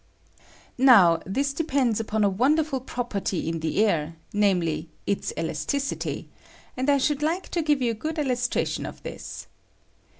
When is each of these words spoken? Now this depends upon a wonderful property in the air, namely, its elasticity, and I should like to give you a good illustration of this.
Now 0.79 1.21
this 1.27 1.53
depends 1.53 1.99
upon 1.99 2.23
a 2.23 2.27
wonderful 2.29 2.79
property 2.79 3.47
in 3.47 3.59
the 3.59 3.85
air, 3.85 4.15
namely, 4.33 4.89
its 5.05 5.31
elasticity, 5.37 6.27
and 6.75 6.89
I 6.89 6.97
should 6.97 7.21
like 7.21 7.49
to 7.49 7.61
give 7.61 7.83
you 7.83 7.91
a 7.91 7.93
good 7.93 8.17
illustration 8.17 8.87
of 8.87 9.03
this. 9.03 9.45